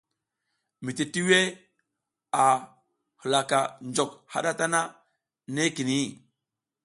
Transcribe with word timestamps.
Mititiwo 0.83 1.39
a 2.41 2.43
halaka 3.21 3.59
njok 3.87 4.11
haɗa 4.31 4.51
tana 4.59 4.79
nekini. 5.53 5.97